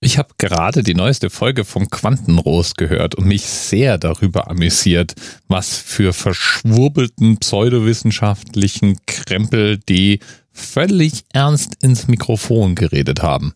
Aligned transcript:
Ich 0.00 0.18
habe 0.18 0.28
gerade 0.36 0.82
die 0.82 0.94
neueste 0.94 1.30
Folge 1.30 1.64
von 1.64 1.88
Quantenrost 1.88 2.76
gehört 2.76 3.14
und 3.14 3.26
mich 3.26 3.46
sehr 3.46 3.96
darüber 3.96 4.50
amüsiert, 4.50 5.14
was 5.48 5.78
für 5.78 6.12
verschwurbelten 6.12 7.38
pseudowissenschaftlichen 7.38 8.98
Krempel 9.06 9.78
die 9.78 10.20
völlig 10.52 11.24
ernst 11.32 11.82
ins 11.82 12.08
Mikrofon 12.08 12.74
geredet 12.74 13.22
haben. 13.22 13.54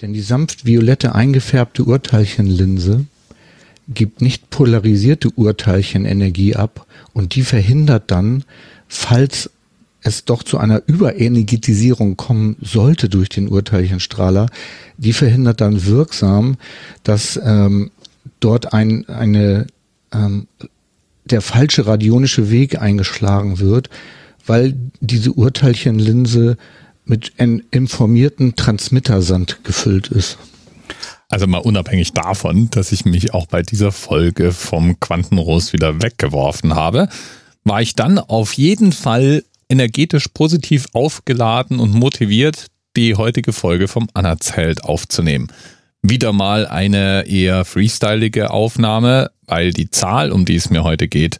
Denn 0.00 0.12
die 0.12 0.22
sanft 0.22 0.64
violette 0.64 1.14
eingefärbte 1.14 1.84
Urteilchenlinse 1.84 3.06
gibt 3.88 4.20
nicht 4.20 4.50
polarisierte 4.50 5.30
Urteilchenenergie 5.30 6.54
ab 6.54 6.86
und 7.12 7.34
die 7.34 7.42
verhindert 7.42 8.10
dann, 8.10 8.44
falls 8.88 9.50
es 10.02 10.24
doch 10.24 10.42
zu 10.42 10.58
einer 10.58 10.82
Überenergetisierung 10.86 12.16
kommen 12.16 12.56
sollte 12.60 13.08
durch 13.08 13.28
den 13.28 13.48
Urteilchenstrahler, 13.48 14.46
die 14.96 15.12
verhindert 15.12 15.60
dann 15.60 15.84
wirksam, 15.84 16.56
dass 17.02 17.38
ähm, 17.42 17.90
dort 18.40 18.72
ein, 18.72 19.08
eine, 19.08 19.66
ähm, 20.12 20.46
der 21.24 21.40
falsche 21.40 21.86
radionische 21.86 22.50
Weg 22.50 22.80
eingeschlagen 22.80 23.58
wird, 23.58 23.90
weil 24.46 24.74
diese 25.00 25.32
Urteilchenlinse 25.32 26.56
mit 27.04 27.32
informierten 27.70 28.56
Transmittersand 28.56 29.64
gefüllt 29.64 30.08
ist. 30.08 30.38
Also 31.28 31.46
mal 31.46 31.58
unabhängig 31.58 32.12
davon, 32.12 32.70
dass 32.70 32.92
ich 32.92 33.04
mich 33.04 33.34
auch 33.34 33.46
bei 33.46 33.62
dieser 33.62 33.92
Folge 33.92 34.52
vom 34.52 34.98
Quantenrost 34.98 35.72
wieder 35.72 36.02
weggeworfen 36.02 36.74
habe, 36.74 37.08
war 37.64 37.82
ich 37.82 37.94
dann 37.94 38.18
auf 38.18 38.54
jeden 38.54 38.92
Fall 38.92 39.44
energetisch 39.70 40.28
positiv 40.28 40.86
aufgeladen 40.92 41.80
und 41.80 41.94
motiviert, 41.94 42.66
die 42.96 43.14
heutige 43.14 43.52
Folge 43.52 43.88
vom 43.88 44.08
Anerzählt 44.14 44.84
aufzunehmen. 44.84 45.48
Wieder 46.02 46.32
mal 46.32 46.66
eine 46.66 47.26
eher 47.26 47.64
freestylige 47.64 48.50
Aufnahme, 48.50 49.30
weil 49.46 49.72
die 49.72 49.90
Zahl, 49.90 50.32
um 50.32 50.44
die 50.44 50.56
es 50.56 50.70
mir 50.70 50.82
heute 50.82 51.08
geht, 51.08 51.38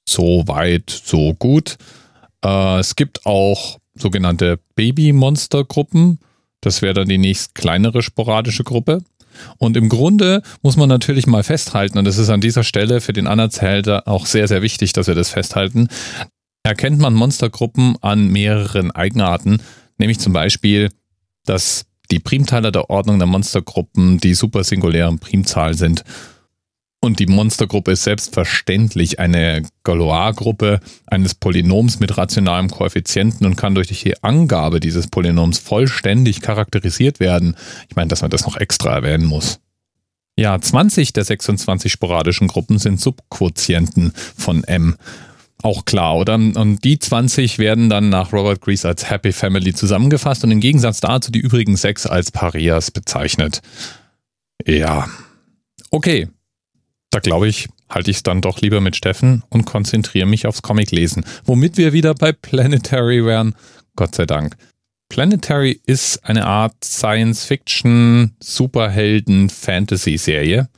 So 0.08 0.48
weit, 0.48 0.90
so 0.90 1.34
gut. 1.34 1.78
Äh, 2.44 2.80
es 2.80 2.96
gibt 2.96 3.26
auch 3.26 3.80
sogenannte 3.96 4.60
Baby-Monster-Gruppen. 4.76 6.20
Das 6.62 6.82
wäre 6.82 6.94
dann 6.94 7.10
die 7.10 7.18
nächst 7.18 7.56
kleinere 7.56 8.02
sporadische 8.02 8.64
Gruppe. 8.64 9.04
Und 9.58 9.78
im 9.78 9.90
Grunde 9.90 10.44
muss 10.62 10.78
man 10.78 10.90
natürlich 10.90 11.26
mal 11.26 11.44
festhalten, 11.44 11.98
und 11.98 12.06
das 12.06 12.20
ist 12.20 12.30
an 12.30 12.42
dieser 12.42 12.64
Stelle 12.64 13.02
für 13.02 13.14
den 13.14 13.28
Anerzählter 13.28 14.08
auch 14.08 14.28
sehr, 14.28 14.48
sehr 14.48 14.62
wichtig, 14.62 14.94
dass 14.94 15.08
wir 15.08 15.16
das 15.16 15.30
festhalten, 15.30 15.88
erkennt 16.64 17.00
man 17.00 17.16
Monstergruppen 17.16 17.96
an 18.02 18.28
mehreren 18.28 18.92
Eigenarten, 18.92 19.62
nämlich 19.98 20.20
zum 20.20 20.34
Beispiel, 20.34 20.92
dass 21.46 21.86
die 22.12 22.20
Primteiler 22.20 22.72
der 22.72 22.92
Ordnung 22.92 23.18
der 23.18 23.28
Monstergruppen 23.28 24.20
die 24.20 24.36
supersingulären 24.36 25.18
Primzahlen 25.18 25.76
sind 25.76 26.04
und 27.04 27.20
die 27.20 27.28
Monstergruppe 27.28 27.92
ist 27.92 28.04
selbstverständlich 28.04 29.20
eine 29.20 29.64
Galois-Gruppe 29.84 30.80
eines 31.06 31.36
Polynoms 31.36 32.00
mit 32.00 32.18
rationalem 32.18 32.70
Koeffizienten 32.70 33.46
und 33.46 33.58
kann 33.58 33.76
durch 33.76 33.90
die 33.90 34.24
Angabe 34.24 34.80
dieses 34.80 35.08
Polynoms 35.08 35.60
vollständig 35.60 36.40
charakterisiert 36.40 37.20
werden. 37.20 37.58
Ich 37.90 37.98
meine, 37.98 38.08
dass 38.08 38.22
man 38.22 38.32
das 38.32 38.46
noch 38.46 38.56
extra 38.56 38.96
erwähnen 38.96 39.26
muss. 39.26 39.60
Ja, 40.38 40.60
20 40.60 41.12
der 41.12 41.26
26 41.26 41.92
sporadischen 41.92 42.48
Gruppen 42.48 42.80
sind 42.80 43.02
Subquotienten 43.02 44.14
von 44.38 44.64
M. 44.64 44.96
Auch 45.62 45.84
klar, 45.84 46.16
oder? 46.16 46.36
Und 46.36 46.86
die 46.86 47.00
20 47.00 47.60
werden 47.60 47.90
dann 47.90 48.08
nach 48.08 48.32
Robert 48.32 48.62
Grease 48.62 48.88
als 48.88 49.10
Happy 49.10 49.34
Family 49.34 49.74
zusammengefasst 49.74 50.46
und 50.46 50.52
im 50.52 50.62
Gegensatz 50.62 51.02
dazu 51.02 51.34
die 51.34 51.40
übrigen 51.40 51.76
sechs 51.76 52.06
als 52.06 52.32
Parias 52.32 52.92
bezeichnet. 52.92 53.62
Ja. 54.66 55.10
Okay, 55.92 56.30
da 57.14 57.20
glaube 57.20 57.48
ich, 57.48 57.70
halte 57.90 58.10
ich 58.10 58.18
es 58.18 58.24
dann 58.24 58.42
doch 58.42 58.62
lieber 58.62 58.82
mit 58.82 58.96
Steffen 58.96 59.44
und 59.50 59.66
konzentriere 59.66 60.26
mich 60.26 60.48
aufs 60.48 60.64
Comic-Lesen. 60.64 61.24
Womit 61.46 61.78
wir 61.78 61.94
wieder 61.94 62.16
bei 62.16 62.32
Planetary 62.32 63.24
wären. 63.24 63.54
Gott 63.96 64.16
sei 64.16 64.26
Dank. 64.26 64.56
Planetary 65.10 65.80
ist 65.86 66.26
eine 66.26 66.48
Art 66.48 66.74
Science-Fiction, 66.84 68.36
Superhelden, 68.42 69.52
Fantasy-Serie. 69.52 70.70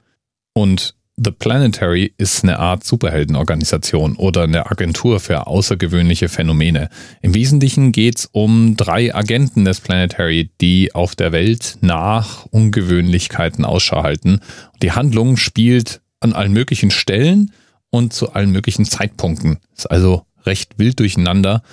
Und 0.53 0.95
The 1.15 1.31
Planetary 1.31 2.13
ist 2.17 2.43
eine 2.43 2.59
Art 2.59 2.83
Superheldenorganisation 2.83 4.17
oder 4.17 4.43
eine 4.43 4.69
Agentur 4.69 5.21
für 5.21 5.47
außergewöhnliche 5.47 6.27
Phänomene. 6.27 6.89
Im 7.21 7.33
Wesentlichen 7.33 7.93
geht 7.93 8.17
es 8.17 8.25
um 8.33 8.75
drei 8.75 9.15
Agenten 9.15 9.63
des 9.63 9.79
Planetary, 9.79 10.49
die 10.59 10.93
auf 10.93 11.15
der 11.15 11.31
Welt 11.31 11.77
nach 11.79 12.45
Ungewöhnlichkeiten 12.47 13.63
Ausschau 13.63 14.03
halten. 14.03 14.41
Die 14.81 14.91
Handlung 14.91 15.37
spielt 15.37 16.01
an 16.25 16.33
allen 16.33 16.53
möglichen 16.53 16.91
Stellen 16.91 17.51
und 17.89 18.13
zu 18.13 18.33
allen 18.33 18.51
möglichen 18.51 18.85
Zeitpunkten. 18.85 19.59
Ist 19.75 19.89
also 19.89 20.25
recht 20.45 20.77
wild 20.77 20.99
durcheinander 20.99 21.63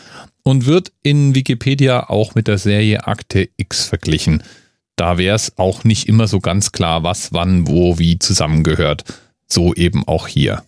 und 0.43 0.67
wird 0.67 0.93
in 1.03 1.35
Wikipedia 1.35 2.09
auch 2.09 2.35
mit 2.35 2.49
der 2.49 2.59
Serie 2.59 3.07
Akte 3.07 3.49
X 3.57 3.85
verglichen. 3.87 4.43
Da 4.97 5.19
wäre 5.19 5.35
es 5.35 5.59
auch 5.59 5.85
nicht 5.85 6.09
immer 6.09 6.29
so 6.29 6.41
ganz 6.41 6.73
klar, 6.73 7.03
was, 7.03 7.33
wann, 7.33 7.67
wo, 7.67 7.99
wie 7.99 8.19
zusammengehört. 8.19 9.05
So 9.47 9.75
eben 9.75 10.07
auch 10.07 10.29
hier. 10.29 10.63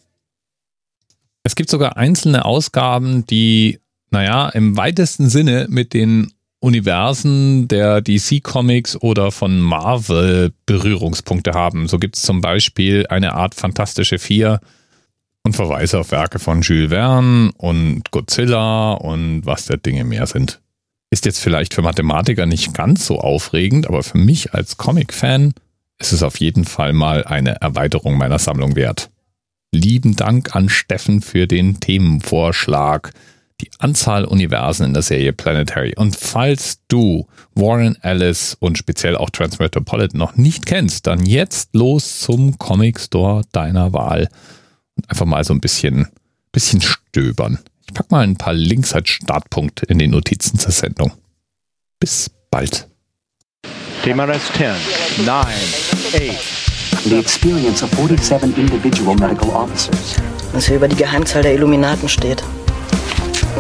Es 1.43 1.55
gibt 1.55 1.71
sogar 1.71 1.97
einzelne 1.97 2.45
Ausgaben, 2.45 3.27
die, 3.27 3.81
naja, 4.11 4.49
im 4.49 4.77
weitesten 4.77 5.29
Sinne 5.29 5.67
mit 5.69 5.93
den 5.93 6.33
Universen 6.65 7.69
der 7.69 8.01
DC 8.01 8.43
Comics 8.43 8.97
oder 8.97 9.31
von 9.31 9.61
Marvel 9.61 10.53
Berührungspunkte 10.65 11.53
haben. 11.53 11.89
So 11.89 11.99
gibt 11.99 12.17
es 12.17 12.23
zum 12.23 12.41
Beispiel 12.41 13.07
eine 13.09 13.35
Art 13.35 13.55
Fantastische 13.55 14.19
Vier 14.19 14.61
und 15.43 15.55
Verweise 15.55 15.99
auf 15.99 16.11
Werke 16.11 16.39
von 16.39 16.63
Jules 16.63 16.89
Verne 16.89 17.53
und 17.59 18.11
Godzilla 18.11 18.95
und 18.95 19.45
was 19.45 19.67
der 19.67 19.77
Dinge 19.77 20.05
mehr 20.05 20.27
sind. 20.27 20.63
Ist 21.11 21.27
jetzt 21.27 21.39
vielleicht 21.39 21.75
für 21.75 21.83
Mathematiker 21.83 22.47
nicht 22.47 22.73
ganz 22.73 23.07
so 23.07 23.21
aufregend, 23.21 23.87
aber 23.87 24.03
für 24.03 24.19
mich 24.19 24.55
als 24.55 24.79
Comic-Fan 24.79 25.53
ist 25.99 26.13
es 26.13 26.23
auf 26.23 26.41
jeden 26.41 26.65
Fall 26.65 26.95
mal 26.95 27.25
eine 27.25 27.61
Erweiterung 27.61 28.17
meiner 28.17 28.39
Sammlung 28.39 28.75
wert. 28.75 29.11
Lieben 29.75 30.17
Dank 30.17 30.57
an 30.57 30.71
Steffen 30.71 31.21
für 31.21 31.47
den 31.47 31.79
Themenvorschlag. 31.79 33.13
Die 33.61 33.71
Anzahl 33.79 34.25
Universen 34.25 34.87
in 34.87 34.95
der 34.95 35.03
Serie 35.03 35.33
Planetary. 35.33 35.95
Und 35.97 36.17
falls 36.17 36.81
du 36.89 37.27
Warren 37.55 37.97
Ellis 38.03 38.57
und 38.59 38.79
speziell 38.79 39.17
auch 39.17 39.31
Transmetropolitan 39.31 40.19
noch 40.19 40.37
nicht 40.37 40.67
kennst, 40.67 41.07
dann 41.07 41.25
jetzt 41.25 41.71
los 41.73 42.21
zum 42.21 42.59
Comic 42.59 43.01
Store 43.01 43.43
deiner 43.53 43.93
Wahl 43.93 44.29
und 44.97 45.09
einfach 45.11 45.27
mal 45.27 45.45
so 45.45 45.55
ein 45.55 45.61
bisschen, 45.61 46.09
bisschen 46.53 46.81
stöbern. 46.81 47.59
Ich 47.87 47.95
pack 47.95 48.11
mal 48.11 48.25
ein 48.25 48.37
paar 48.37 48.55
Links 48.55 48.93
als 48.93 49.11
Startpunkt 49.11 49.83
in 49.85 49.99
die 49.99 50.09
Notizen 50.09 50.59
zur 50.59 50.73
Sendung. 50.73 51.13
Bis 52.01 52.31
bald. 52.51 52.89
DMRS 54.05 54.53
10, 54.57 55.25
9, 55.25 55.37
8. 55.37 56.65
The 57.05 57.19
experience 57.19 57.83
of 57.83 57.91
47 57.91 58.57
individual 58.57 59.15
medical 59.15 59.51
officers. 59.51 60.17
Was 60.53 60.67
hier 60.67 60.77
über 60.77 60.89
die 60.89 60.97
Geheimzahl 60.97 61.43
der 61.43 61.55
Illuminaten 61.55 62.09
steht. 62.09 62.43